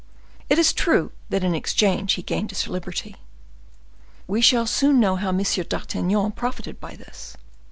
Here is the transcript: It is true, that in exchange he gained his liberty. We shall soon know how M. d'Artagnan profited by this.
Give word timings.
It 0.49 0.57
is 0.57 0.73
true, 0.73 1.11
that 1.29 1.43
in 1.43 1.53
exchange 1.53 2.13
he 2.13 2.23
gained 2.23 2.49
his 2.49 2.67
liberty. 2.67 3.17
We 4.25 4.41
shall 4.41 4.65
soon 4.65 4.99
know 4.99 5.15
how 5.17 5.29
M. 5.29 5.43
d'Artagnan 5.43 6.31
profited 6.31 6.79
by 6.79 6.95
this. 6.95 7.37